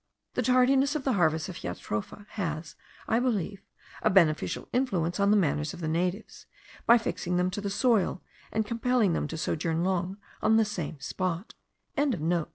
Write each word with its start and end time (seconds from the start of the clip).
The 0.33 0.41
tardiness 0.41 0.95
of 0.95 1.03
the 1.03 1.13
harvest 1.13 1.47
of 1.47 1.57
jatropha 1.59 2.25
has, 2.29 2.75
I 3.07 3.19
believe, 3.19 3.61
a 4.01 4.09
beneficial 4.09 4.67
influence 4.73 5.19
on 5.19 5.29
the 5.29 5.37
manners 5.37 5.75
of 5.75 5.79
the 5.79 5.87
natives, 5.87 6.47
by 6.87 6.97
fixing 6.97 7.37
them 7.37 7.51
to 7.51 7.61
the 7.61 7.69
soil, 7.69 8.23
and 8.51 8.65
compelling 8.65 9.13
them 9.13 9.27
to 9.27 9.37
sojourn 9.37 9.83
long 9.83 10.17
on 10.41 10.57
the 10.57 10.65
same 10.65 10.99
spot.) 10.99 11.53